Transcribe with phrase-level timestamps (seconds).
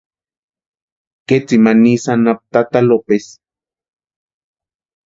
[1.27, 3.35] Ketsimani isï anapu tata Lopesi.